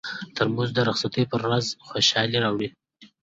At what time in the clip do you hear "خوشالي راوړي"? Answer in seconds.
1.87-2.69